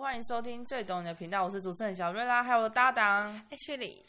[0.00, 4.02] 欢迎收听最懂你的频道，我是主持人小瑞拉，还有我的搭档哎，雪莉。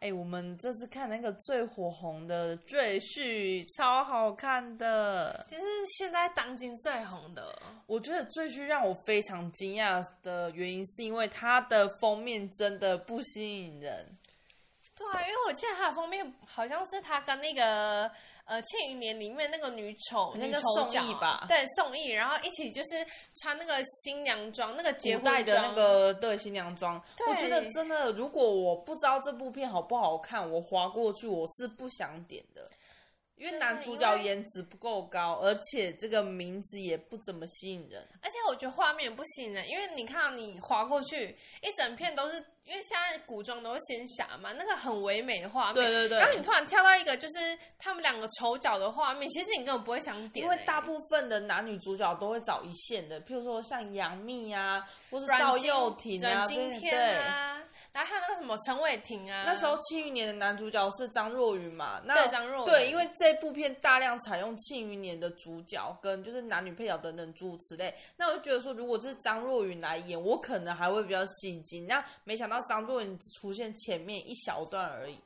[0.00, 5.62] 哎，我们这次看那个最火红的《赘婿》，超好看的，就是
[5.96, 7.56] 现在当今最红的。
[7.86, 14.15] 我觉得《赘婿》让我非常惊讶的原因，是因为它的封面真的不吸引人。
[14.96, 18.10] 对啊，因为我记得它的封面好像是他跟那个。
[18.48, 23.04] 呃，《庆余年》里面那个女丑，那个宋轶吧，对，宋轶，然后一起就是
[23.42, 26.94] 穿那个新娘装，那个结婚的那个对新娘装。
[27.28, 32.64] 我觉得真的，如果我不知道这部片好不好看，我划过去我是不想点的，
[33.34, 42.44] 因为男主角颜值不够高，而且这个名字也不怎么吸引人，而且我觉得画面不吸引人，因为你看你划过去一整片都是。
[42.66, 46.18] 因为现在古装都是仙侠嘛，那个很唯美的画面，对对对。
[46.18, 50.40] 然后你突然跳到一个就是他们两个丑角的画面，其实你根本不会想点、欸。
[50.42, 57.62] 因为大部分的男女主角都会找一线的，譬如说像杨幂啊，或是赵又廷啊，阮经天啊。
[57.96, 61.98] 然后还有那个什么陈伟霆啊，那时候《庆余年》的男主角是张若昀嘛？
[62.04, 62.70] 那对张若昀。
[62.70, 71.86] 对，因为这部片大量采用《庆余年》的主角跟就是男女配角等等诸如此类，那我就觉得说，如果这是张若昀来演，我可能还会比较吸睛。
[71.86, 75.18] 那没想到张若昀只出现前面一小段而已。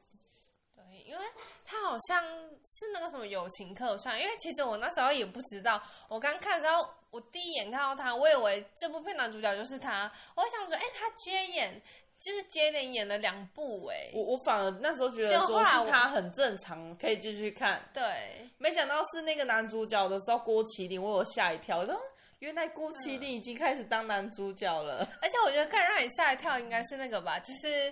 [0.77, 1.25] 对，因为
[1.67, 11.83] 他好像是那个什么友情客串，因为其实我那时候也不知道，我刚看的时候，我第一眼看到他，我以为这部片男主角就是他，我想说，哎，他接演。
[12.21, 17.83] 就是接连演了两部哎、欸，我我反而那时候觉得说是他很正常，可以继续看。
[17.95, 18.03] 对，
[18.59, 21.99] 没想到是那个男主角的时候，郭麒麟，我有吓一跳，我说
[22.41, 24.99] 原来郭麒麟已经开始当男主角了。
[25.23, 27.91] 而且我觉得更让你吓一跳，应该是那个吧，就是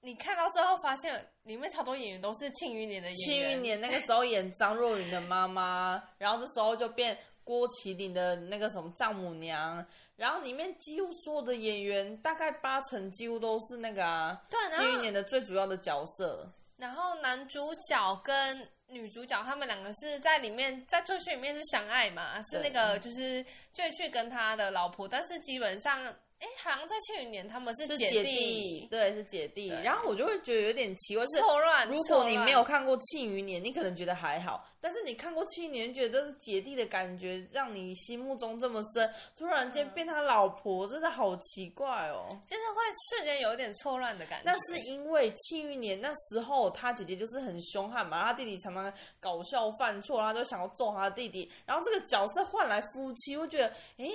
[0.00, 3.16] 你看到最后发现里面超多演员都是《庆余年》的演员。
[3.16, 9.86] 庆余年那个时候演张若昀的妈妈，然后这时候就变郭麒麟的那个什么丈母娘。
[10.22, 16.48] 然后里面几乎所有的演员，大概八成几乎都是那个啊，对，庆余年的最主要的角色。
[16.76, 26.00] 然后男主角跟女主角他们两个是在里面，在赘婿里面是相爱嘛，是那个就是赘婿跟他的老婆，但是基本上。
[26.42, 29.68] 哎，好像在庆余年他们是姐弟，是姐弟，对，是姐弟。
[29.84, 31.86] 然后我就会觉得有点奇怪，是错乱。
[31.86, 42.26] 如果你没有看过庆余年，你可能觉得还好；但是你看过庆余年，觉得这是姐弟的感觉，让你心目中这么深，突然间变他老婆，嗯、真的好奇怪哦。
[42.44, 44.50] 就是会瞬间有点错乱的感觉。
[44.50, 51.48] 那是因为庆余年那时候他姐姐就是很凶悍嘛，他弟弟常常搞笑犯错，然后就想要揍他的弟弟。
[51.64, 54.10] 然后这个角色换来夫妻，我觉得，哎。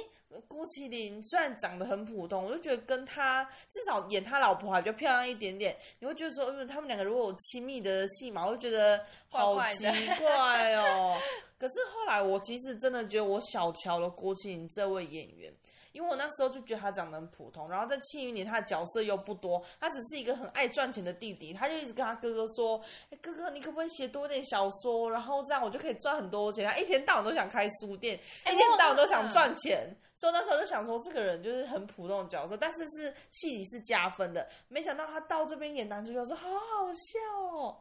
[0.47, 5.75] 郭麒麟虽然长得很普通，我就觉得跟他至少演他老婆还比较漂亮一点点。
[5.99, 9.85] 你会觉得说，因为他们两个如果有亲密的戏嘛，我就觉得好奇
[10.19, 11.17] 怪哦。
[11.57, 15.53] 可是后来我其实真的觉得我小瞧了郭麒麟这位演员。
[15.93, 22.79] 因为我那时候就觉得他长得很普通，然后在《庆余年》他的角色又不多，他只是一个很爱赚钱的弟弟，他就一直跟他哥哥说
[23.09, 25.09] ：“哎，哥哥，你可不可以写多点小说？
[25.09, 34.47] 然后这样我就可以赚很多钱。”他一天到晚都想开书店，一天到晚都想赚钱，所以那时候就想说，这个人就是很普通的角色，但是是戏里是加分的。
[34.67, 37.75] 没想到他到这边演男主角说，好好笑哦。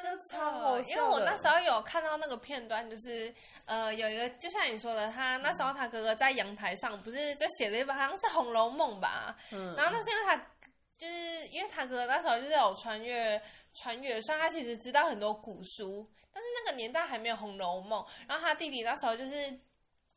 [0.00, 3.32] 真的超好笑，因为我那时候有看到那个片段，就是
[3.64, 9.36] 呃，有一个就像你说的，他那时候他哥哥在阳台上，不是就写了一本，好像是《红楼梦》吧。
[9.52, 9.74] 嗯。
[9.76, 10.36] 然后那是因为他，
[10.96, 13.40] 就是因为他哥哥那时候就是有穿越
[13.74, 18.02] 穿越，所以他其实知道很多古书，但是那个年代还没有《红楼梦》。
[18.28, 19.32] 然后他弟弟那时候就是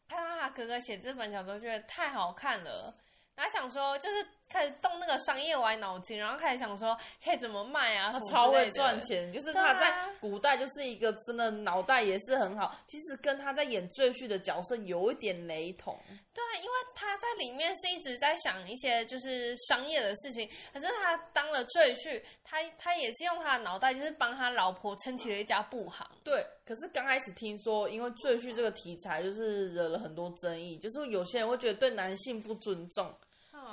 [0.07, 2.93] 看到他哥哥写这本小说，觉得太好看了。
[3.35, 8.11] 然后想说，就是开始动那个商业歪脑筋，然后开始想说可以怎么卖啊？
[8.11, 12.75] 他超会赚钱，就是他在古代就是一个真的脑袋也是很好。
[12.87, 15.97] 其实跟他在演赘婿的角色有一点雷同。
[16.33, 26.07] 对啊，因为他在里面是一直在想一些就是商业的事情，可是他当了赘婿，他他也是用他的脑袋，就是帮他老婆撑起了一家布行。
[26.23, 33.13] 对，可是刚开始听说，因为赘婿这个题材就是惹了很多争议，就是有些人会觉得对男性不尊重。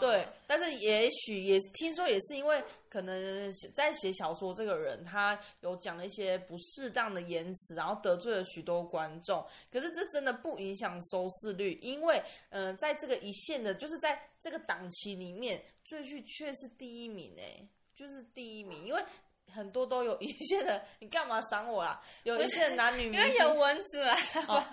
[0.01, 9.45] 对，但是也许也听说也是因为可能在写小说这个人他有讲了一些不适当的言辞，然后得罪了许多观众。
[9.71, 18.87] 可是这真的不影响收视率，因为嗯、在这个一线的，就是在这个档期里面，赘婿却是第一名哎，就是第一名。
[18.87, 19.05] 因为
[19.55, 22.01] 很多都有一线的，你干嘛赏我啦？
[22.25, 24.19] 有一线的男女明星，因为有蚊子啊。
[24.49, 24.65] 哦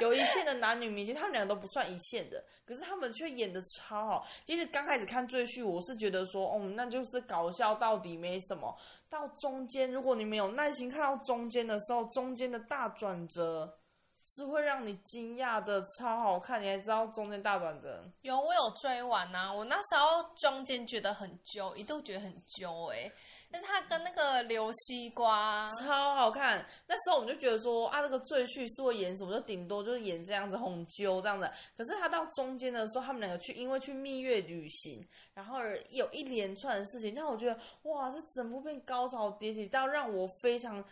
[0.00, 4.26] 有一线的男女明星，他们两个都不算一线的，可是他们却演的超好。
[4.46, 8.74] 其实刚开始看赘婿，我是觉得说，哦，那就是搞笑到底没什么。
[9.10, 13.78] 到中间，如果你没有耐心看到中间的时候，中间的大转折
[14.24, 16.60] 是会让你惊讶的，超好看。
[16.60, 18.02] 你还知道中间大转折？
[18.22, 19.52] 有，我有追完呐、啊。
[19.52, 23.12] 我那时候中间觉得很揪，一度觉得很揪哎、欸。
[23.52, 31.48] 但是他跟那个刘西瓜超好看，那时候我们就觉得说啊，这个赘婿是会演什么，就顶多就是演这样子哄揪这样子。
[31.76, 35.58] 可是他到中间的时候，他们两个去因为去蜜月旅行，然后
[35.90, 40.82] 有一连串的事情，让我觉得哇，这整部片高潮迭起到让我非常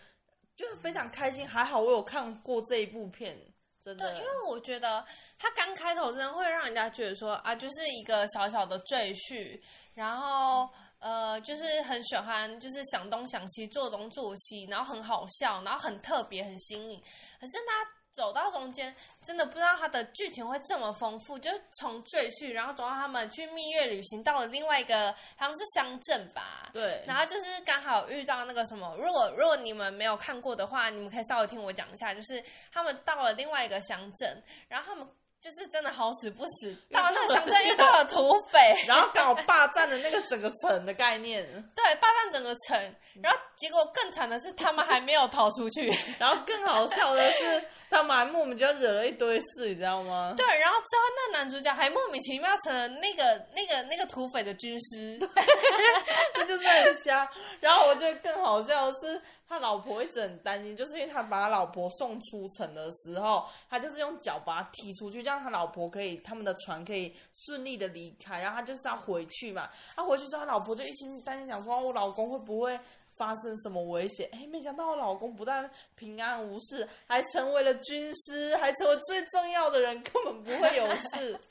[0.55, 1.49] 就是非常开心。
[1.49, 3.39] 还好我有看过这一部片，
[3.83, 4.07] 真的。
[4.11, 5.03] 对，因为我觉得
[5.39, 9.59] 他刚开头真的会让人家觉得说啊，就是一个小小的赘婿，
[9.95, 10.69] 然后。
[11.01, 17.03] 呃，就是很喜欢，就是想东想西，做东做西，然后很好笑，然后很特别，很新颖。
[17.41, 26.69] 可是他走到中间，真的不知道他的剧情会这么丰富，就从赘婿，然后走到他们去蜜月旅行，到了另外一个好像是乡镇吧。
[26.73, 27.03] 对。
[27.07, 35.09] 然后就是刚好遇到那个什么，如果如果你们没有看过的话，你们可以稍微听我讲一下，就是他们到了另外一个乡镇，然后他们。
[35.43, 41.43] 就是真的好死不死，到那个乡镇遇到了土匪， 然后搞霸占了那个整个城的概念。
[41.75, 45.91] 对，霸占整个城，然后结果更惨的是，他们还没有逃出去。
[46.21, 50.35] 然后更好笑的是，他们还莫名其妙惹了一堆事，你知道吗？
[50.37, 55.29] 对，然后最后那男主角还莫名其妙成了那个那个那个土匪的军师，对，
[56.35, 57.27] 这就是很瞎。
[57.61, 59.21] 然后我觉得更好笑的是。
[59.51, 67.15] 他老婆一直很担心，就是因为他把他老婆送出城的时候，他就是用脚把他踢出去，这样他老婆可以，他们的船可以
[67.47, 68.41] 顺利的离开。
[68.41, 72.77] 然后他就是要回去嘛，他回去之后，他老婆就一心担心，想说我老公会不会
[73.17, 74.29] 发生什么危险？
[74.35, 81.39] 哎，没想到我老公不但平安无事，还成为了军师，还成为最重要的人，根本不会有事。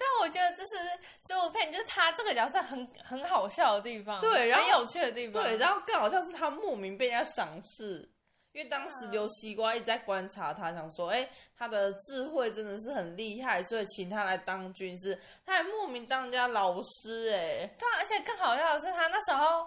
[0.00, 0.74] 但我觉得这是
[1.26, 5.42] 这部片，就是他这个角色很很好笑的地方，对，然后很有趣的地方。
[5.42, 8.08] 对，然后更好笑是他莫名被人家赏识，
[8.52, 19.66] 因为当时刘西瓜一直在观察他，想说，哎，他的智慧真的是很厉害，所以请他来当军师，他还莫名当人家老师，哎，对啊，而且更好笑的是他那时候。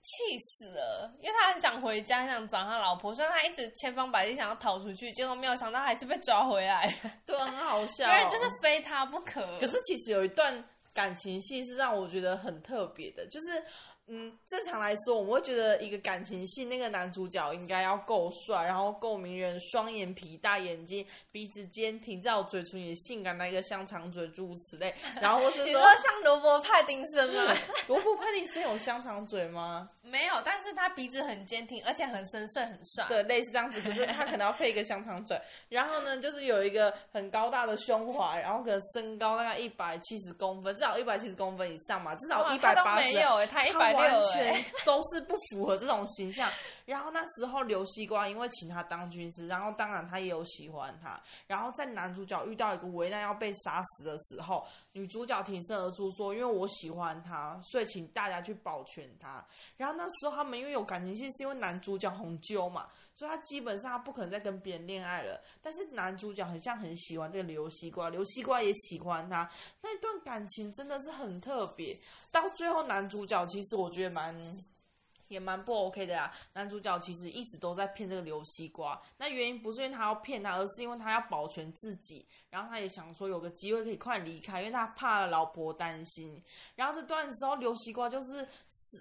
[0.00, 6.96] 气死了，因为他很想回家，想找他老婆，所以他一直千方百计想要逃出去，结果没有想到还是被抓回来。
[7.26, 9.58] 对，很好笑，因为就是非他不可。
[9.58, 13.62] 可是其实有一段感情戏是让我觉得很特别的，就是。
[14.10, 24.94] 嗯，正常来说，我们会觉得一个感情戏，那个男主角应该要够帅，然后够迷人，双眼皮、大眼睛、鼻子尖挺，再有嘴唇也性感，那个香肠嘴，诸如此类。
[25.20, 27.54] 然后或是说，像罗伯派丁森吗？
[27.86, 29.86] 罗伯派丁森有香肠嘴吗？
[30.02, 33.04] 没有，但是他鼻子很坚挺，而且很深邃，很帅。
[33.08, 35.38] 对，类似这样子，可是他可能要配一个香肠嘴。
[35.68, 43.12] 然后呢，就是有一个很高大的胸怀，然后可能身高大概一百七十公分，至少一百七十公分以上嘛，至少一百八十。
[43.12, 43.97] 没有哎，他一百。
[43.98, 46.50] 完全 都是不符合这种形象。
[46.84, 51.20] 然后那时候刘西瓜因为请他当军师，然后当然他也有喜欢他。
[51.46, 54.66] 然后在男主角遇到一个危难要被杀死的时候，
[54.98, 59.46] 女主角挺身而出说：“因为我喜欢他，所以请大家去保全他。”
[59.78, 65.40] 然后那时候他们因为有感情线，是因为男主角红揪嘛，所以他基本上他不可能再跟别人恋爱了。
[65.62, 69.48] 但是男主角很像很喜欢这个刘西瓜，刘西瓜也喜欢他，
[69.82, 71.96] 那段感情真的是很特别。
[72.32, 74.34] 到最后男主角其实我觉得蛮。
[75.28, 76.32] 也蛮不 OK 的呀。
[76.54, 82.26] 男主角其实一直都在骗这个刘西瓜，那原因不是因为他要骗他，而是因为他要保全自己。
[82.50, 86.42] 然后他也想说有个机会可以快离开，因为他怕老婆担心。
[86.74, 88.48] 然后这段时候刘西瓜就是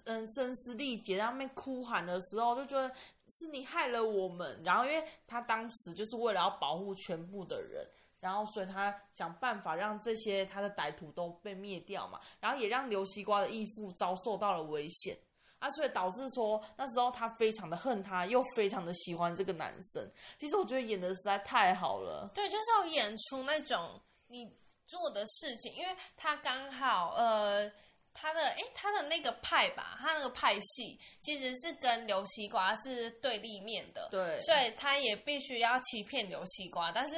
[0.05, 2.93] 嗯声嘶力竭，在那边哭喊的时候，就觉得
[3.29, 4.61] 是你害了我们。
[4.63, 7.87] 然后因为他当时就是为了要保护全部的人，
[8.19, 15.17] 然后所以他想办法让这些他的歹徒都被灭掉嘛，然后也让刘西瓜的义父遭受到了危险。
[15.59, 20.11] 啊，所以导致说那时候他非常的恨他，又非常的喜欢这个男生。
[20.37, 22.29] 其实我觉得演的实在太好了。
[22.33, 24.49] 对，就是要演出那种你
[24.87, 27.71] 做的事情，因为他刚好呃，
[28.13, 34.07] 他的诶，他的那个派吧，他那个派系其实是跟刘西瓜是对立面的。
[34.11, 37.15] 对，所以他也必须要欺骗刘西瓜，但是。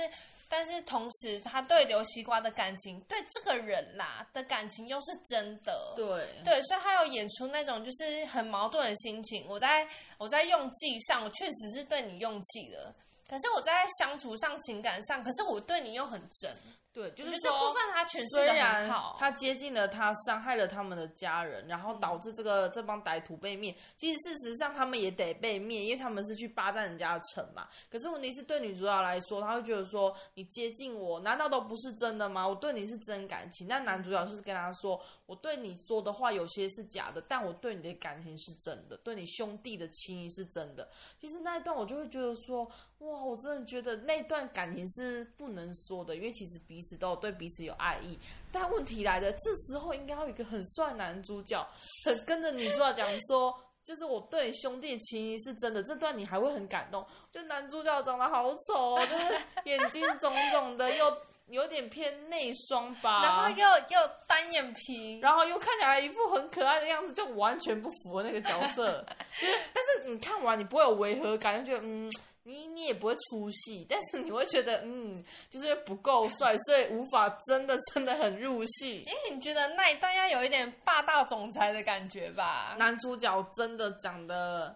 [0.50, 5.94] 但是同时，他对刘西瓜的感情，对这个人啦的感情又是真的。
[5.96, 9.46] 对对，所以他有演出那种就是很矛盾的心情。
[9.48, 9.88] 我在
[10.18, 12.94] 我在用计上，我确实是对你用计了，
[13.30, 16.52] 可是我在相处上、情感上，可是我对你又很真。
[17.00, 19.16] 对，就是说，这部分他诠释虽的然很好。
[19.18, 23.74] 他接近了他，伤害了他们的家人，然后导致这个、嗯、这帮歹徒被灭。
[23.96, 27.66] 其实事实上他们也得被灭，因为他们是去霸占人家的城嘛。
[27.90, 32.46] 可是问题是对女主角来说，她会觉得说，你接近我，难道都不是真的吗？
[32.46, 33.66] 我对你是真感情。
[33.70, 40.90] 那男主角就是跟她说，我对你说的话有些是假的，但我对你的感情是真的，对你兄弟的情谊是真的。
[41.22, 42.66] 其实那一段我就会觉得说，
[42.98, 48.18] 哇，我真的觉得那段感情是不能说的，因为其实彼此都有对彼此有爱意。
[48.52, 51.64] 但问题来了，这时候应该要有一个很帅男主角，
[52.04, 53.56] 很跟着女主角讲说，
[53.86, 55.84] 就是我对你兄弟情谊是真的。
[55.84, 57.06] 这段你还会很感动。
[57.32, 61.06] 就男主角长得好丑哦，就是眼睛肿肿的，又
[61.50, 69.06] 有点偏内双吧，然后又又单眼皮，然后又看起来一副很可爱的样子，就完全不符合那个角色。
[69.40, 72.12] 就是，但是你看完你不会有违和感，就觉得嗯。
[72.44, 79.04] 你你也不会出戏， 但是你会觉得嗯，就是不够帅，所以无法真的真的很入戏。
[79.06, 82.76] 因为你觉得那一段要有一点霸道总裁的感觉吧？
[82.80, 84.76] 男主角真的长得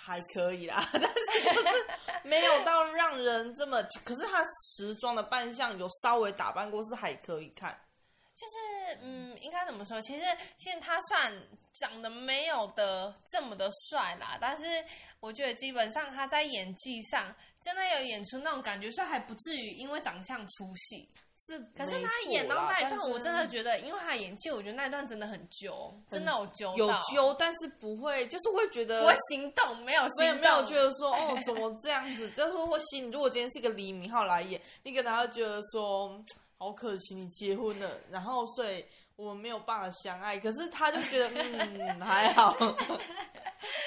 [0.00, 1.86] 还可以啦， 但是就是
[2.22, 3.82] 没有到让人这么。
[4.04, 4.44] 可是他
[4.76, 7.76] 时装的扮相有稍微打扮过，是还可以看。
[8.38, 10.00] 就是嗯，应该怎么说？
[10.02, 10.22] 其实
[10.56, 11.32] 现在他算
[11.74, 14.84] 长得没有的这么的帅啦，但是。
[15.20, 21.08] 我觉得基本上他在演技上真的有演出那种感觉，所以还不至于因为长相出戏。
[21.36, 32.30] 是，可是他演到那一段，我真的觉得，因为他演技，我觉得那一段真的很揪，真的有揪有揪，但是不会，就是会觉得不会心动，没有心动，没有没有觉得说 哦，怎么这样子？
[32.30, 36.24] 就是会心，如果今天是一个李敏镐来演，你可能会觉得说
[36.58, 38.84] 好可惜，你结婚了，然后所以
[39.16, 40.38] 我们没有办法相爱。
[40.38, 42.52] 可是他就觉得嗯 还好，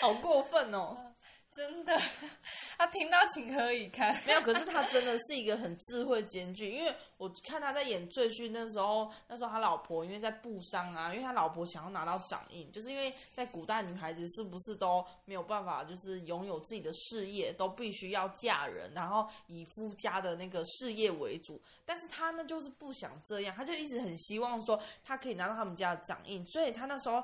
[0.02, 1.11] 好过分哦。
[1.54, 1.94] 真的，
[2.78, 4.16] 他听到情何以堪？
[4.26, 6.72] 没有，可是他真的是一个很智慧兼具。
[6.72, 21.62] 因为我看他在演《赘婿》那时候，那时候他老婆因为在布商啊，因为他老婆想要拿到掌印，就是因为在古代女孩子是不是都没有办法，就是拥有自己的事业，都必须要嫁人，然后以夫家的那个事业为主。
[21.86, 27.22] 但是他呢，就是不想这样，他就一直很希望说他可以拿到他们家的掌印，所以他那时候。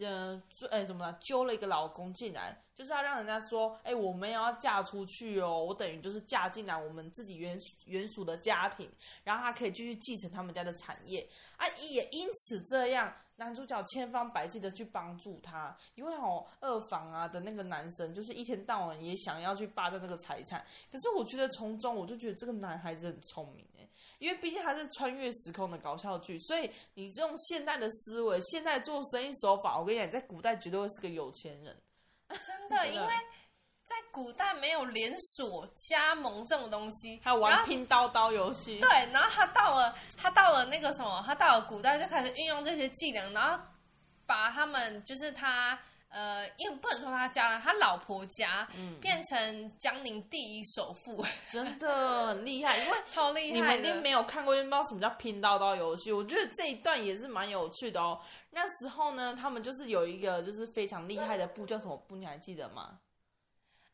[0.00, 1.18] 嗯，哎，怎么了？
[1.20, 8.90] 揪了一个老公进来，就是要让人家说，哎，我们要嫁出去哦，我等于就是嫁进来我们自己原原属的家庭，
[9.24, 11.66] 然后他可以继续继承他们家的产业啊。
[11.90, 23.66] 也因此这样，男主角千方百计的去帮助他，因为哦，二房啊的那个男生就是一天到晚也想要去霸占这个财产，可是我觉得从中我就觉得这个男孩子很聪明。
[24.24, 31.76] 因为毕竟它是穿越时空的搞笑剧，所以你用现代的思维、现代做生意手法，我跟你讲，在古代绝对会是个有钱人。
[32.30, 32.38] 真
[32.70, 33.06] 的， 因为
[33.84, 38.80] 在古代没有连锁加盟这种东西，还有玩拼刀刀游戏。
[38.80, 43.62] 对，然后他到了，他到了那个什么，他到了古代就开始运用这些技能，然后
[44.24, 45.78] 把他们就是他。
[46.14, 53.54] 呃，因为不能说他家了，他老婆家，嗯，变成江宁第一首富， 真的很厉害，因为 超厉害。
[53.54, 56.12] 你们一定没有看过，就不知道什么叫拼刀刀游戏。
[56.12, 58.20] 我觉得这一段也是蛮有趣的哦。
[58.50, 62.14] 那时候呢，他们就是有一个就是非常厉害的布，叫什么布？
[62.14, 63.00] 你还记得吗？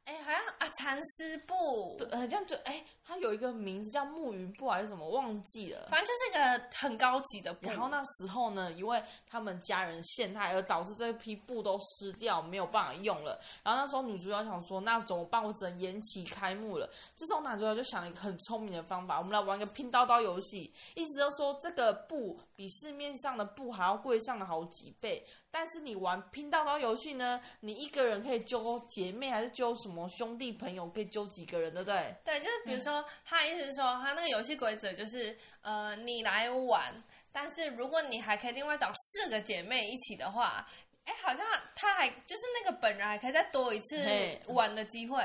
[0.04, 5.88] 哎，好像啊，蚕丝布，对，呃，这样就哎，它有一个名字叫木云布还是什么，忘记了。
[5.90, 7.66] 反正就是一个很高级的布。
[7.66, 13.36] 然后那时候呢，因为他们家人陷害，而导致这批布都湿掉，没有办法用了。
[13.64, 15.42] 然后那时候女主角想说，那怎么办？
[15.42, 16.88] 我只能延期开幕了。
[17.16, 25.26] 这时候男主角就想了一个很聪明的方法，我们来玩个拼刀刀游戏，意思就是说这个布比市面上的布还要贵上了好几倍。
[25.52, 30.88] 但是你玩拼刀刀游戏呢，你一个人可以揪姐妹，还是揪什么兄弟朋友？
[30.90, 32.16] 可以揪几个人，对不对？
[32.24, 36.92] 对，就是比如说，嗯、他意思是说，他那个游戏规则就是，呃，你来玩，
[37.32, 40.66] 但是如果你还可以另外找四个姐妹一起的话，
[41.04, 44.02] 哎，好像他还就是那个本人还可以再多一次
[44.48, 45.18] 玩的机会。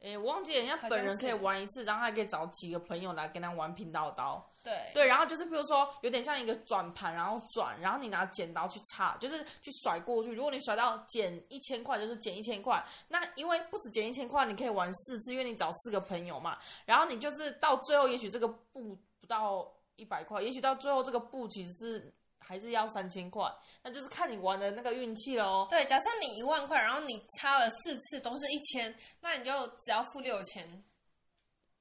[0.00, 4.48] 哎，我忘记人家本人可以玩一次，然后还可以找几个朋友来跟他玩拼刀刀。
[4.68, 10.34] 对对，然后就是比如说有点像一个转盘，然后转，然后你拿剪刀去插，就是去甩过去。
[10.34, 12.84] 如果你甩到减一千块，就是减一千块。
[13.08, 16.58] 那因为不止减一千块，你可以玩四次，因为你找四个朋友嘛。
[16.84, 23.50] 然后你就是到最后，也许这个布不到一百块，也许到最后这个布其实是还是要三千块，
[23.82, 25.66] 那就是看你玩的那个运气喽。
[25.70, 30.84] 对，假设你一万块，然后你插了四次都是一千，那你就只要付六千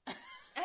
[0.57, 0.63] 对，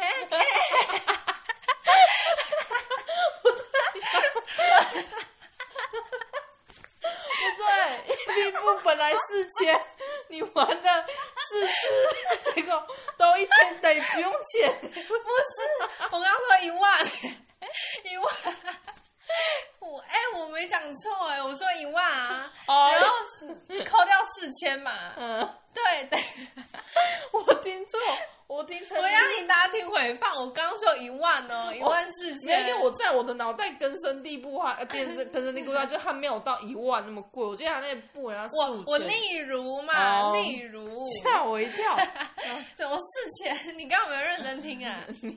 [8.07, 9.81] 一匹布本来四千，
[10.29, 11.07] 你玩的
[11.49, 12.87] 四次，结果
[13.17, 14.73] 都一千等于不用钱。
[14.81, 15.21] 不是，
[16.11, 17.07] 我刚刚说一万，
[18.05, 18.35] 一万。
[19.81, 23.17] 我哎、欸，我没讲错哎，我说一万啊，然后
[23.85, 24.93] 扣掉四千嘛。
[25.17, 26.25] 嗯，对对，
[28.93, 30.35] 成，我让你大家听回放。
[30.37, 32.69] 我刚刚说一万哦，一万四千。
[32.69, 37.45] 因为我在我的脑袋根深蒂固哈，变成根深蒂固， 就还没有到一万那么贵。
[37.45, 38.57] 我记得他那布要四。
[38.57, 41.97] 我我例如嘛，哦、例如 吓我一跳，
[42.77, 43.79] 怎么四千？
[43.79, 44.99] 你刚刚有没有认真听啊？
[45.21, 45.33] 你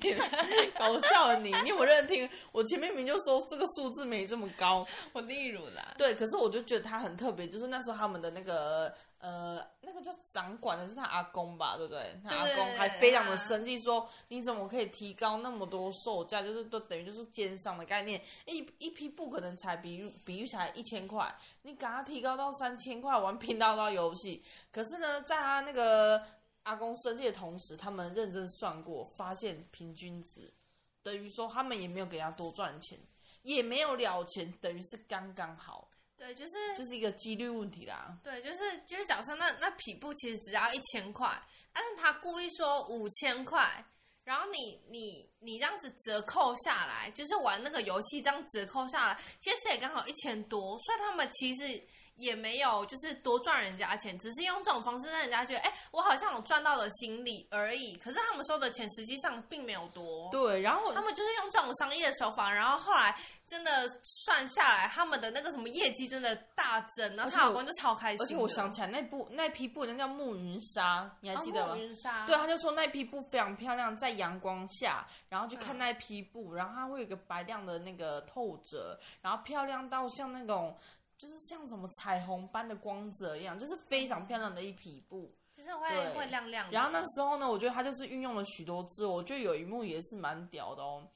[0.77, 2.29] 搞笑了你，你有认真听？
[2.51, 4.85] 我前面明明就说这个数字没这么高。
[5.13, 5.93] 我例如啦。
[5.97, 8.93] 对，可是我就觉得它很特别，就是那时候他们的那个。
[9.25, 12.15] 呃，那个叫掌管的是他阿公吧，对不对？
[12.23, 16.43] 他阿公还非常的生气，说你怎么可以提高那么多售价？
[16.43, 18.21] 就是都等于就是奸商的概念。
[18.45, 24.43] 一一批布可能才比比喻起来一千块，你给他提高到三千块，玩拼刀刀游戏。
[24.71, 26.21] 可是呢，在他那个
[26.61, 30.53] 阿公生气的同时，他们认真算过，发现平均值
[31.01, 32.99] 等于说他们也没有给他多赚钱，
[33.41, 35.89] 也没有了钱，等于是刚刚好。
[36.17, 38.17] 对，就是就是一个几率问题啦。
[38.23, 38.57] 对，就是
[38.87, 41.29] 就是，假设那那匹布其实只要一千块，
[41.73, 43.85] 但是他故意说五千块，
[44.23, 51.81] 然后你你你这样子折扣下来，就是玩那个游戏这样折扣下来，其实也刚好一千多，所以他们其实。
[52.15, 57.95] 也没有，就是多赚人家钱，只是用这种方式让人家觉得，哎，我好像有赚到了心理而已。
[57.97, 60.29] 可是他们收的钱实际上并没有多。
[60.31, 68.21] 对，然后他们就是用这种商业手法，然后后来真的算下来，他们的那个什么业绩真的大增，然后他老公就超开心。
[68.21, 71.75] 而且我想起来那部那批布，人家叫暮云纱，你还记得吗？
[71.75, 72.25] 暮云纱。
[72.25, 80.77] 对，他就说那批布非常漂亮，在阳光下，然后去看那批布，然后它会有个白亮的那个透褶，然后漂亮到像那种。
[81.17, 86.71] 就是像什么彩虹般的光泽一样，就是非常漂亮的一匹布，就是会会亮亮的。
[86.71, 91.07] 然后那时候呢，我觉得他就是运用了许多字，我觉得有一幕也是蛮屌的哦。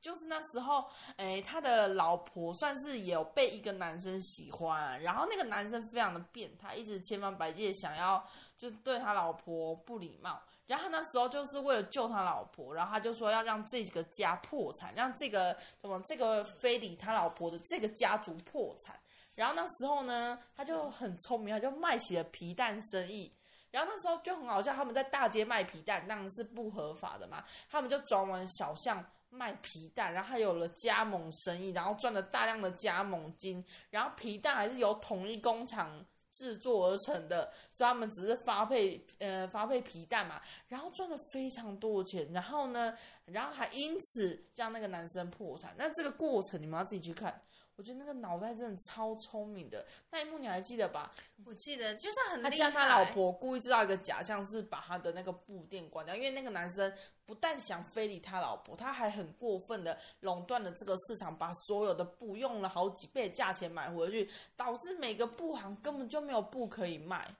[0.00, 0.84] 就是那时候，
[1.16, 8.24] 诶，他的老婆算是有被一个男生喜欢，然后那个男生非常的变态，一直千方百计想要
[8.56, 10.40] 就是对他老婆不礼貌。
[10.68, 18.94] 然后那时候就是为了救他老婆，然后他就说要让这个家破产，让这个什么这个非礼他老婆的这个家族破产。
[19.38, 23.32] 然后那时候呢，他就很聪明，他就卖起了皮蛋生意。
[23.70, 27.44] 然后那时候就很好笑，他们在大街卖皮蛋，当然是不合法的嘛。
[27.70, 33.64] 他们就转往小巷卖皮蛋，然后还有了加盟生意，然后赚了大量的加盟金。
[33.90, 42.28] 然后皮蛋还是由统一工厂制作而成的，所以他们只是发配呃发配皮蛋嘛，然后赚了非常多的钱。
[42.32, 42.92] 然后呢，
[43.26, 45.72] 然后还因此让那个男生破产。
[45.78, 47.40] 那这个过程你们要自己去看。
[47.78, 51.14] 我觉得那个脑袋真的超聪明的，那一幕你还记得吧？
[51.46, 52.42] 我记得，就是很。
[52.42, 56.92] 他叫他老婆故意制造一个假象，是把他的那个布店关掉，因为那个男生
[57.24, 67.32] 不但想非礼他老婆，他还很过分的垄断了这个市场，把所有的布用了好几倍的价钱买回去，导致每个布行根本就没有布可以卖。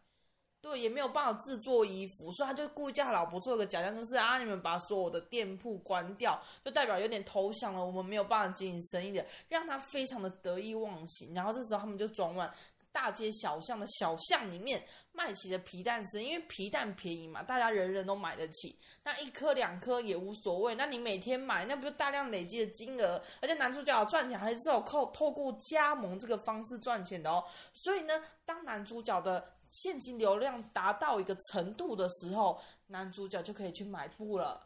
[0.69, 11.33] 对，也没有办法制作衣服，所以他就故意叫他老婆做个假象，就是啊，你们把所有的店铺关掉，就代表有点投降了，我们没有办法经营生意的，让他非常的得意忘形。
[11.33, 12.53] 然后这时候他们就转往
[12.93, 20.75] 大街小巷的小巷里面卖起的皮蛋生，因为皮蛋便宜嘛，大家人人都买得起，那一颗两颗也无所谓。
[20.75, 23.23] 那你每天买，那不就大量累积的金额？
[23.41, 27.43] 而且男主角赚钱还是有靠透过加盟这个方式赚钱的哦。
[27.73, 34.65] 所以呢，当男主角的现金流量达到一个程度的时候，男主角就可以去买布了。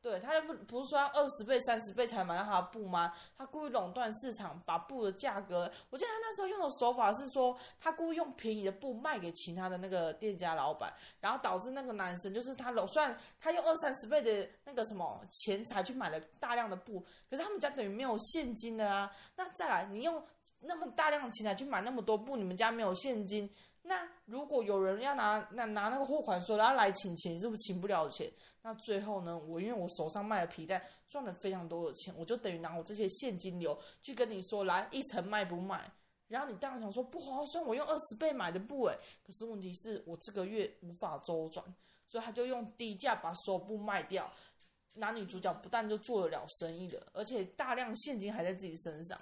[0.00, 3.14] 对，他就不不是说要二十倍、三十倍才买到他的布吗？
[3.38, 16.98] 他故意垄断市场，把布的价格，我记得他那时候用的手法是说，他故意用便宜的布卖给其他的那个店家老板，然后导致那个男生就是他垄断，他用二三十倍的那个什么钱财去买了大量的布，
[17.30, 19.08] 可是他们家等于没有现金的啊。
[19.36, 20.20] 那再来，你用
[20.58, 23.48] 那么大量的钱财去买那么多布，你们家没有现金。
[23.82, 28.30] 那如果有人要拿那拿那个货款说，然后来请钱，是不是请不了钱？
[28.62, 35.90] 那最后呢，我因为我手上卖了皮带，赚了非常多的钱，我就等于拿我这些现金流去跟你说，来一层卖不卖？
[36.28, 41.64] 然后你当然想说不划算，我用二十倍买的布诶，可是问题是我这个月无法周转，
[42.06, 44.30] 所以他就用低价把所有布卖掉。
[44.94, 49.18] 男女主角不但就做得了生意的，而且大量现金还在自己身上。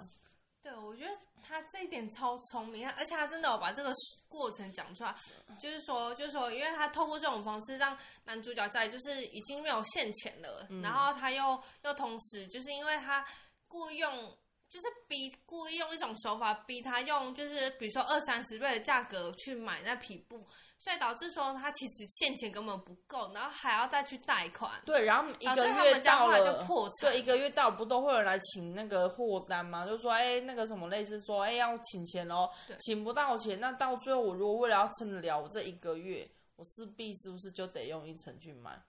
[0.61, 3.93] 对，我觉得他这一点超聪明，而且他真的有把这个
[4.27, 5.15] 过程讲出来，
[5.59, 13.25] 就是说，就是说，因为他透过这种方式让男主角在就是已经没有现钱了，嗯、然后他又又同时就是因为他
[13.67, 14.37] 故意用
[14.71, 20.37] 就是逼故意用一种手法逼他用，就是比如说二三十倍的价格去买那匹布，
[20.79, 24.71] 所以导致说他其实现钱根本不够，然后还要再去贷款。
[24.85, 27.11] 对，然后一个月到了就破产。
[27.11, 29.85] 对，一个月到不都会有人来请那个货单吗？
[29.85, 38.81] 就说哎，那个什么类似说哎要请钱哦，请不到钱，那到最后我如果为了要撑得了我这一个月，我势必是不是就得用一层去买？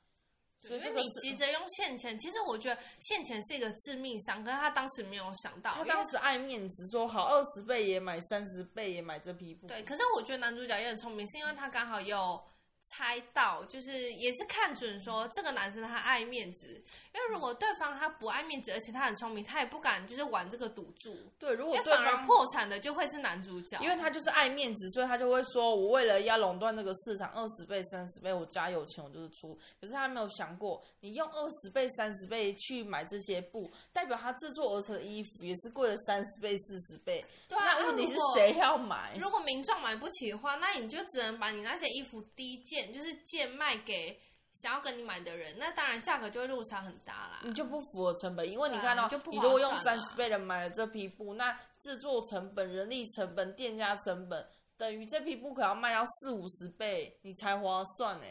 [0.66, 9.66] 所以你急着用现钱，其实我觉得现钱是一个致命伤，可是他当时没有想到，他当时爱面子，说好二十倍也买，三十倍也买这批布。
[9.66, 12.40] 对，可是我觉得男主角也很聪明，是因为他刚好有。
[12.83, 16.66] 猜到就是也是看准说这个男生他爱面子，
[17.14, 21.16] 因为如果对方他不爱面子，而且他很聪明，他也不敢就是玩这个赌注。
[21.38, 37.25] 对，如果对方破产的就会是男主角，因为他就是爱面子，所以他就会说：“我为了要垄断这个市场，二十倍、三十倍，我家有钱我就是出。”可是他没有想过，你用二十倍、三十倍去买这些布，代表他制作而成的衣服也是贵了三十倍、四十倍。
[37.49, 39.14] 对啊，那问题是谁要买？
[39.18, 44.19] 如果民众买不起的话，那你就只能把你那些衣服低贱，就是贱卖给
[44.55, 47.41] 想要跟你买的人，那当然价格就会落差很大啦。
[47.45, 58.27] 你就不符合成本，因为你看到，你，你如果用三十倍的买了这批布，那制作成本、人力成本、店家成本，等于这批布可要卖到四五十倍，你才划算呢。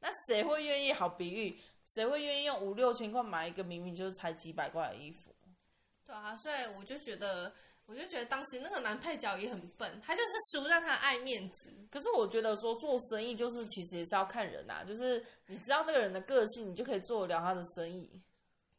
[0.00, 0.92] 那谁会愿意？
[0.92, 1.58] 好比喻，
[1.94, 5.34] 谁会愿意用五六千块买一个明明就是才几百块的衣服？
[6.04, 7.54] 对啊，所以我就觉得。
[7.86, 11.72] 我就觉得当时那个男配角也很笨，他就是输在他爱面子。
[11.90, 18.10] 可是我觉得说做生意就是其实也是要看人呐、啊，就是你知道这个人的个性，你就可以做得了他的生意。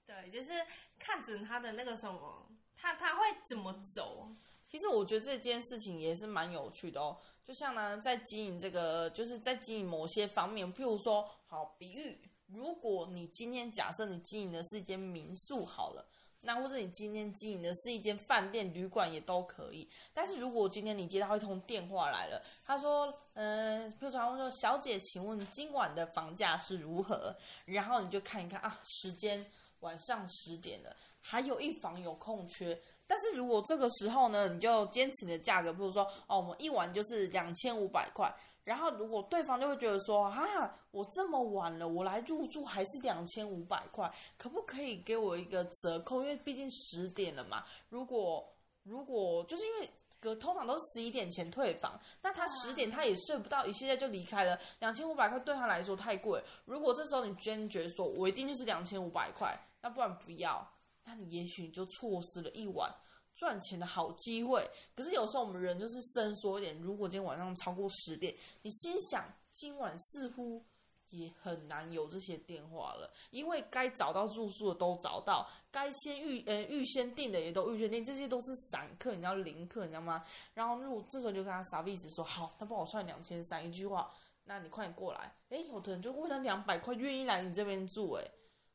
[0.06, 0.52] 对，就是
[1.00, 4.28] 看准他的那个什么，他他会怎么走。
[4.70, 7.18] 其实我觉得这件事情也是蛮有趣的哦。
[7.46, 16.06] 就像呢，在经营这个，就是在经营某些方面，譬如说，好比喻，如果你今天假设你经营的是一间民宿，好了。
[16.48, 19.86] 那或者你今天经营的是一间饭店、旅馆也都可以。
[20.14, 27.36] 但是如果今天你接到一通电话来了，他说，嗯、呃，比如说他说，小姐，请问今晚的房价是如何？
[27.66, 29.46] 然后你就看一看啊，时间
[29.82, 32.80] 晚上十点了，还有一房有空缺。
[33.06, 38.34] 但是如果这个时候呢，你就坚持你的价格，比如说哦，我们一晚就是两千五百块。
[38.68, 46.22] 然后，如果对方就会觉得说，啊，我这么晚了，我来入住还是两千五百块，可不可以给我一个折扣？
[46.22, 47.64] 因为毕竟十点了嘛。
[47.88, 48.46] 如果
[48.84, 56.44] 如果就是因为隔通常都十一点前退房，那他十点他也睡不到，一现在就离开了，两千五百块对他来说太贵。
[56.66, 60.70] 如果这时候你坚决说，我一定就是两千五百块，那不然不要，
[61.06, 62.94] 那你也许你就错失了一晚。
[63.38, 66.76] 赚钱的好机会，可是有时候我们人就是伸缩一点。
[66.82, 69.24] 如果今天晚上超过十点，你心想
[69.54, 70.66] 今晚似乎
[71.12, 80.26] 也很难有这些电话了，因为该找到住宿的都找到，该先预呃预先订的也都预先订，这些都是散客，你知道零客，你知道吗？
[80.56, 84.12] 然后如果这时候就跟他傻逼子说好，他帮我算两千三，一句话，
[84.46, 85.32] 那你快点过来。
[85.50, 88.32] 诶，有的人就为了两百块愿意来你这边住，诶。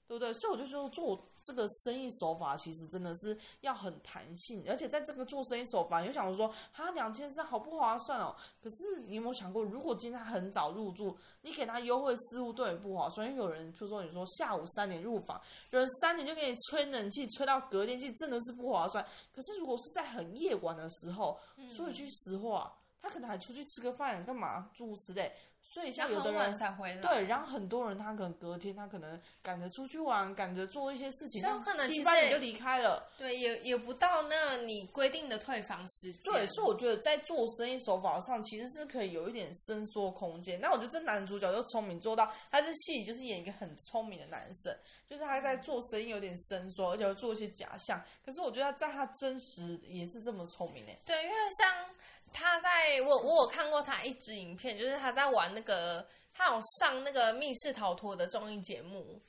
[0.09, 0.35] 对不对？
[0.35, 8.35] 所以我就说做这个生意手法，其实真的是要很弹性，而且在这个做生意手法，你就想说，哈，两千三好不划算哦。
[8.63, 19.05] 可是你有没有想过，如果今天他很早入住，你给他优惠似乎对你不划算，因为有人就说你说下午三点入房，有人三点就给你吹冷气，吹到隔天，其实真的是不划算。
[19.35, 21.39] 可是如果是在很夜晚的时候，
[21.75, 25.35] 说一句实话，他可能还出去吃个饭，干嘛诸如此类。
[25.65, 33.11] 所以像有的人才回来，对，然后很多人他可能隔天他可能赶着出去玩，赶着做一些事情，所以可能七八点就离开了。
[33.17, 36.21] 对，也也不到那你规定的退房时间。
[36.25, 40.61] 对，所以我觉得在做生意手法上其实是可以有一点伸缩空间。
[40.61, 44.77] 那我觉得这男主角就聪明做到，他这戏里就是演一个很聪明的男生，
[45.09, 48.03] 就是他在做生意有点伸缩，而且要做一些假象。
[48.27, 50.93] 可是我觉得在他真实也是这么聪明的。
[51.07, 51.73] 对，因为像。
[52.33, 59.21] 他在我我有看过他一支影片，就是他在玩那个，他有上那个密室逃脱的综艺节目，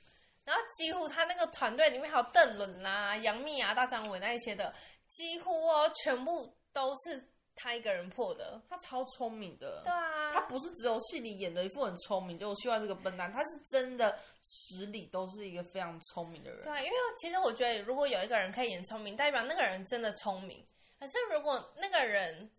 [0.44, 4.74] 然后几乎他那个团队里面还有邓伦啊、杨幂啊、大张伟那一些的，
[5.08, 7.24] 几乎哦全部都是
[7.56, 8.62] 他一个人破的。
[8.70, 16.64] 他超聪明的，对啊，他不是只有戏里演的一副很聪明，就我希望这个笨蛋，他是真的实力都是一个非常聪明的人。
[16.64, 20.66] 对啊，因为其实我觉得如果有一个人可以演聪明，代表那个人真的聪明。
[21.00, 22.50] 可是如果那个人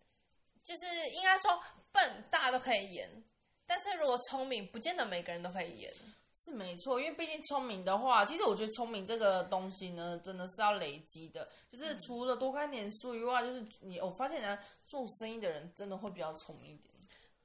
[0.65, 3.23] 就是应该说笨大都可以演，
[3.67, 5.91] 但是如果聪明，不见得每个人都可以演。
[6.37, 11.47] 是没错，因为毕竟聪明的话，其实我觉得聪明这个东西呢，真的是要累积的。
[11.71, 16.94] 就是除了多看点书以外，就是你我发现呢，做生意的人真的会比较聪明一点。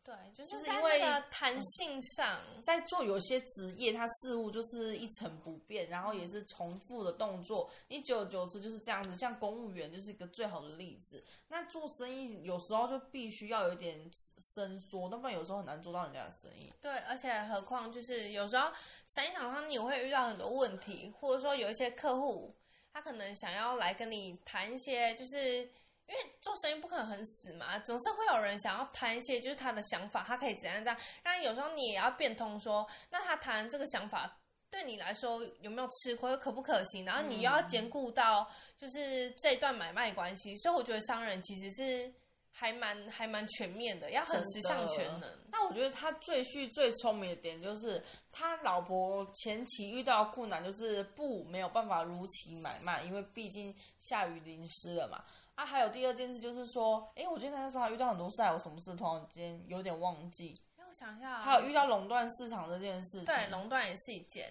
[0.03, 9.15] 对，就是，就是因为弹性上，在做有些职业，它似乎就是一成不变，然后也是重复的动作，你久而久之就是这样子。
[9.19, 11.23] 像公务员就是一个最好的例子。
[11.49, 14.11] 那做生意有时候就必须要有一点
[14.55, 16.73] 伸缩，要不然有时候很难做到人家的生意。
[16.81, 18.73] 对，而且何况就是有时候
[19.07, 22.55] 生意场上你会遇到很多问题，或者说有一些客户
[22.91, 25.69] 他可能想要来跟你谈一些就是。
[26.11, 30.99] 因为做生意不可能很死嘛，总是会有人想要谈一些，就是他的想法，他可以怎样这样。
[31.23, 34.37] 但有时候你也要变通说，那他谈这个想法
[34.69, 37.05] 对你来说有没有吃亏，可不可行？
[37.05, 42.13] 然后你又要兼顾到就是这段买卖关系，所以我觉得商人其实是
[42.51, 45.31] 还蛮还蛮全面的，要很十项全能。
[45.53, 55.25] 那我觉得他最旭最聪明的点就是，他老婆前期遇到困难就是不没有办法如期买卖，因为毕竟下雨淋湿了嘛。
[55.61, 58.95] 啊，还有第二件事就是说，哎，我今天那时候还遇到很多事，还有什么事？
[58.95, 60.55] 突然间有点忘记。
[60.79, 61.39] 让我想一下。
[61.43, 63.27] 还有遇到垄断市场这件事情。
[63.27, 64.51] 对，垄断也是一件。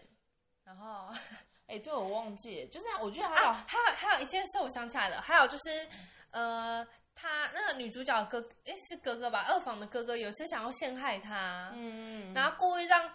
[0.64, 1.08] 然后，
[1.66, 5.88] 哎，对，我忘记，就是我觉得还有、啊、还有还有一件事，我想起来了，还有就是，
[6.30, 9.46] 呃，他那个女主角哥，哎，是哥哥吧？
[9.50, 13.12] 二房的哥哥有一次想要陷害他，嗯，然后故意让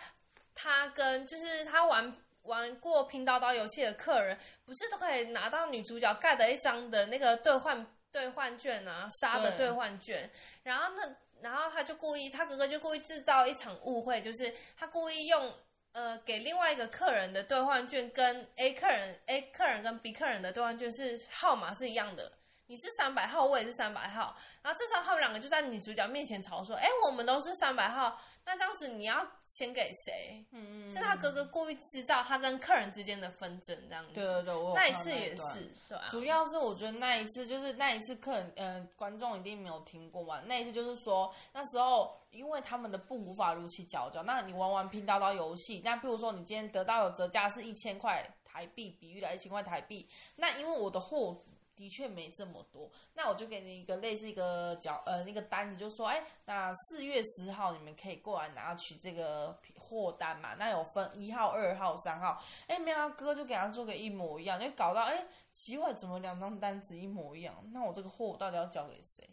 [0.52, 2.12] 他跟就是他玩。
[2.44, 10.30] 玩过拼刀刀游戏的客人，不是都可以拿到女主角盖的一张的那个兑换兑换券啊，杀的兑换券。
[10.62, 15.54] 然后那，然后他就故意，他哥哥就故意制造一场误会，就是他故意用
[15.92, 22.30] 呃给另外一个客人的兑换券跟 A 客人 A 客人跟 B 客人的兑换券是号码是一样的。
[22.66, 24.34] 你是三百号，我也是三百号。
[24.62, 34.14] 然后这时候他们两个就在女主角面前吵说：“哎，我们都是三百号，那这样子你要先给谁？”嗯，是他哥哥故意制造他跟客人之间的纷争，这样子。
[34.14, 36.08] 对对对，我那一次也是，对啊。
[36.10, 40.40] 主要是我觉得那一次就是那一次客人，嗯、呃，观众一定没有听过嘛。
[40.46, 51.36] 那一次就是说那时候因为他们的布无法如期缴交，那你玩玩拼刀刀游戏，那比如说你今天得到的折价是一千块台币，比喻来一千块台币，那因为我的货。
[51.76, 60.54] 的确没这么多，那我就给你一个类似一个缴呃那个单子，就说哎，那四月十号你们可以过来拿取这个货单嘛？
[60.54, 67.54] 那有分一号、二号、三号，哎，没有他哥就给他做个一模一样，就搞到哎奇怪，怎么两张单子一模一样？
[67.72, 69.28] 那我这个货到底要交给谁？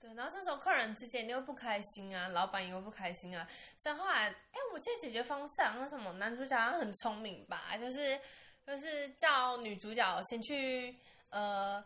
[0.00, 8.20] 对，然后这时候客人之间又不开心啊，老板也会不开心啊，所以后来哎，我记得解决方式好像什么男主角好像很聪明吧，就是
[8.66, 10.98] 就是叫女主角先去。
[11.34, 11.84] 呃，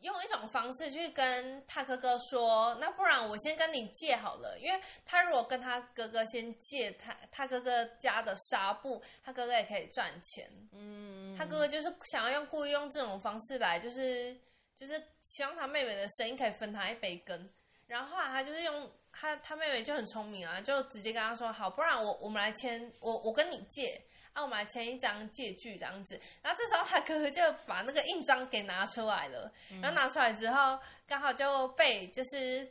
[0.00, 10.46] 用一种方式去跟他哥哥说，那不然我先跟你借好了，因为他如果跟他哥哥先借他他哥哥家的纱布，他哥哥也可以赚钱。
[10.72, 14.36] 嗯，他哥哥就是想要用故意用这种方式来，就是
[14.78, 17.50] 就是希望他妹妹的生意可以分他一杯羹。
[17.86, 23.98] 然后后来他就是用他他妹妹就很聪明啊，就直接跟他说好，不然我我们来签，我我跟你借。
[24.32, 32.64] 啊，我们来签一张借据这样子，然后这时候他哥哥就把那个印章给拿出来了，嗯、然后拿出来之后，刚好就被就是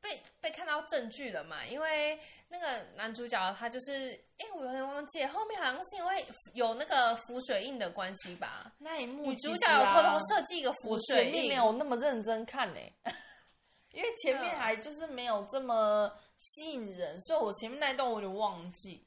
[0.00, 2.18] 被被看到证据了嘛，因为
[2.48, 12.92] 那个男主角他就是，哎，我有点忘记，后面好像是因为有那个浮水印的关系吧，那一幕、啊、女主角有偷偷设计一个浮水印，没有那么认真看嘞，
[13.90, 19.04] 因为前面还就是没有这么吸引人，所以我前面那一段我有点忘记。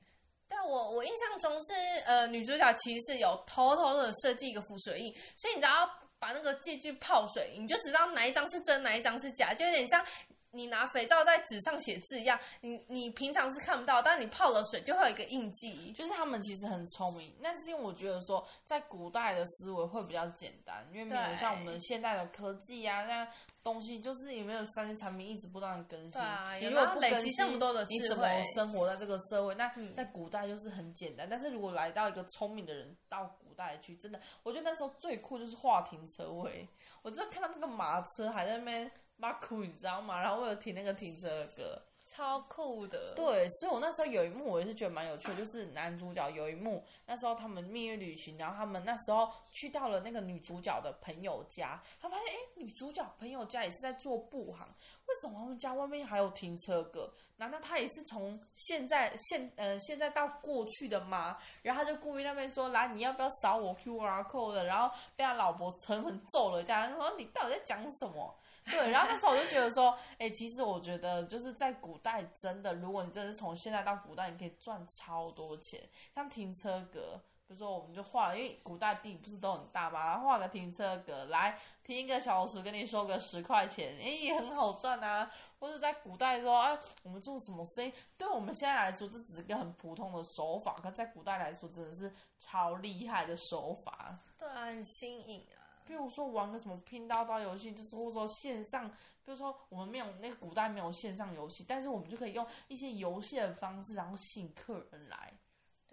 [0.50, 1.74] 但，我我印象中是，
[2.06, 10.04] 呃，女主角其实是有偷偷的设计一个浮水印，所以你只要把那个借据泡水，你就知道哪一张是真，哪一张是假，就有点像
[10.52, 15.92] 你拿肥皂在纸上写字一样，你你平常是看不到，但你泡了水就会有一个印记。
[15.94, 23.28] 就是他们其实很聪明，但是因为我觉得说，在古代的思维会比较简单，因为没有像我们现代的科技啊那。
[23.62, 29.54] 东西就是有没有三 C 产品一直不断的更新，啊、你如果不更新，这么多的你怎么生活在这个社会？
[29.56, 36.68] 那在古代就是很简单，嗯、但是如果来到一个聪明的人到古代去，真的，我觉得那时候最酷就是画停车位。
[37.02, 40.20] 我就看到那个马车还在那边骂哭，你知道吗？
[40.22, 41.82] 然后为了听那个停车的歌。
[42.12, 54.66] 超酷的，对，所以我那时候有一幕，我也是觉得蛮有趣的，就是男主角有一幕，那时候他们蜜月旅行，然后他们那时候去到了那个女主角的朋友家，他发现，哎，女主角朋友家也是在做布行，
[55.06, 57.14] 为什么他们家外面还有停车格？
[57.36, 61.38] 难道他也是从现在现呃现在到过去的吗？
[61.62, 64.64] 然后他就故意那边说，来，你要不要扫我 QR code？
[64.64, 68.34] 然后被他老婆狠狠揍了一下，他说你到底在讲什么？
[68.66, 75.82] 对，然后那时候我就觉得说，哎，其实我觉得就是在古代，真的，如果你真的是从现在到古代，你可以赚超多钱。
[76.14, 77.20] 像停车格，
[77.50, 85.32] 比如说我们就画了，因为古代地不是都很大嘛，画个停车格来停一个小时，跟你收个十块钱，哎，也很好赚啊。
[85.58, 87.92] 或者在古代说，哎，我们做什么生意？
[88.16, 94.16] 对我们现在来说，这只是一个很普通的手法，可在古代来说，真的是超厉害的手法。
[94.38, 95.58] 对啊，很新颖啊。
[95.88, 98.88] 比如说玩个什么拼刀刀游戏，就是或者说线上，
[99.26, 105.34] 比如说我们没有那个古代没有线上游戏，但是我们就可以用一些游戏的方式，然后吸引客人来。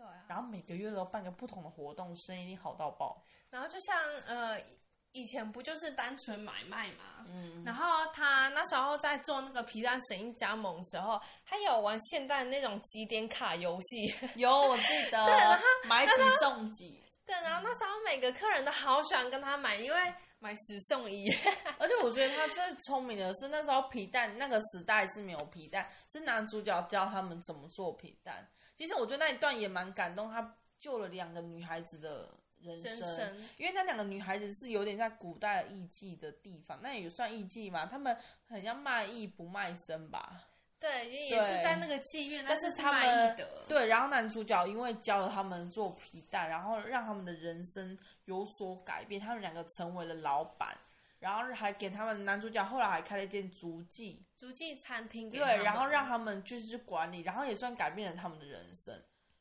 [0.07, 0.25] 对啊。
[0.29, 3.23] 然后每个月都办个不同的活动，生意一定好到爆。
[3.51, 4.61] 然后就像呃，
[5.12, 7.25] 以前不就是单纯买卖嘛？
[7.27, 7.64] 嗯。
[7.64, 14.14] 然后他那时候在做那个皮蛋神鹰加盟的时候，他有玩现代那种几点卡游戏。
[14.37, 15.25] 有，我记得。
[15.27, 17.03] 对，然后买几送几。
[17.27, 21.29] 对，然后那时候每个客人都好喜欢跟他买，因为买十送一。
[21.77, 28.49] 而且我觉得他最聪明的是，那时候皮蛋那个时代是没有皮蛋，是男主角教他们怎么做皮蛋。
[28.77, 40.45] 其实我觉得那一段也蛮感动，他救了两个女孩子的人生，人生因为那两个女孩子是有点在古代艺妓的地方，那也算艺妓嘛，他们很像卖艺不卖身吧。
[40.79, 43.37] 对，也是在那个妓院，但是他们
[43.67, 50.77] 对，然后男主角因为教了他们做皮蛋，然后让他们的人生有所改变，他们两个成为了老板，
[51.19, 58.95] 然后还给他们男主角后来还开了一间足迹足迹餐厅，对，然后让他们就是去管理，然后也算改变了他们的人生，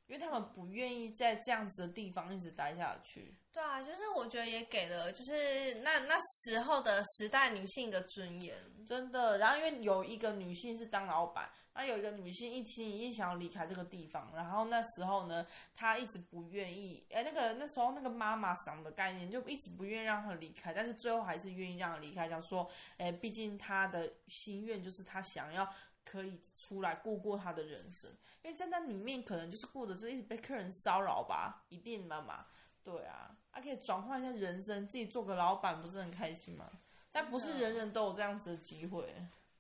[0.08, 3.36] 因为他们不愿意在这样子的地方一直待下去。
[3.52, 8.54] 对啊，就是我觉得也给了，就是那那时候的时代女性一个尊严，
[8.86, 9.38] 真的。
[9.38, 17.02] 然后因为有一个女性是当老板，那有一个女性一心一意想要离开这个地方，然后那时候呢，她一直不愿意。
[17.12, 25.66] 哎，那个那时候那个妈妈桑的概念就一直不愿意让她离开，但是最后还是愿意让她离开，讲说，哎，毕竟她的心愿就是她想要
[26.06, 28.10] 可以出来过过他的人生，
[28.44, 32.46] 因为在那里面可能就是过着就一直被客人骚扰吧，一定的嘛。
[32.84, 36.70] 对啊，还、啊、可以转换一下人生，自己做个老板，不是很开心吗？
[37.12, 39.12] 但不是人人都有这样子的机会。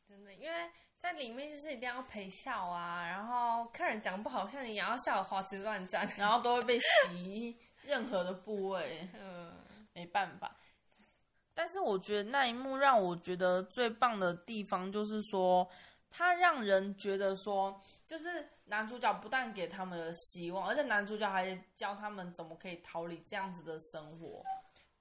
[0.08, 9.10] 真的，因为在里面就是一定要陪笑啊，然后客人讲不好，像你也要笑得花枝乱颤，然后都会被洗任何的部位。
[9.20, 9.52] 嗯，
[9.94, 10.56] 没办法。
[11.56, 15.68] 但是我觉得那一幕让我觉得最棒的地方，就是说，
[16.16, 18.50] 他让人觉得说，就是。
[18.68, 24.44] 男主角不但给他们的希望，而且男主角还教他们怎么可以逃离这样子的生活。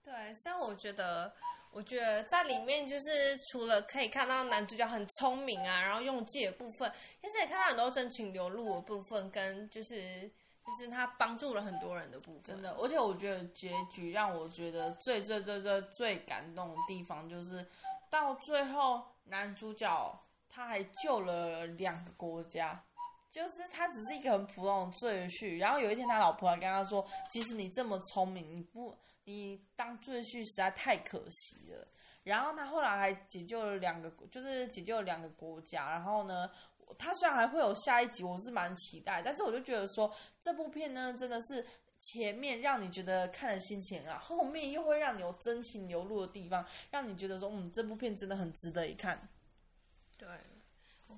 [0.02, 1.32] 对，所以我觉得，
[1.70, 10.30] 我觉得在里面就是除了可以看到男主角很聪明啊，然后用计的部分，其实也看到很多真情流露的部分，跟就是
[10.66, 12.42] 就是他帮助了很多人的部分。
[12.42, 17.66] 真的，而且我觉得结局让我觉得最最最最最感动的地方，就是
[18.10, 20.20] 到最后男主角
[20.54, 22.84] 他还救了两个国家。
[23.30, 31.84] 就是他只是一个很普通的赘婿，然后有一天他老婆还跟他说：“其实你这么聪明，你不你当赘婿实在太可惜了。”
[32.22, 35.90] 然后他后来还解救了两个，就是解救了两个国家。
[35.90, 36.48] 然后呢，
[36.96, 40.08] 他虽然还会有下一集，我是蛮期待，但是我就觉得说
[40.40, 41.66] 这部片呢，真的是
[41.98, 49.28] 前面让你觉得看了心情啊，后面又会让你有真情流露的地方，让你觉得说嗯，这部片真的很值得一看。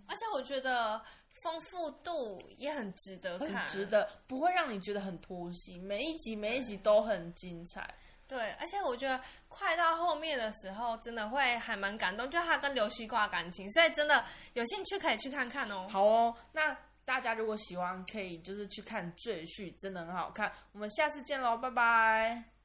[0.07, 1.01] 对，而且我觉得。
[1.43, 5.79] 丰富度也很值得看，很值得，不会让你觉得很拖戏。
[5.81, 7.95] 每一集每一集都很精彩。
[8.27, 15.87] 对，而且我觉得快到后面的时候，真的会还蛮感动，就他跟刘西瓜感情，所以真的有兴趣可以去看看哦。
[15.91, 20.51] 好哦，那大家如果喜欢，可以就是去看《赘婿》，真的很好看。
[20.73, 22.56] 我们下次见喽，拜拜。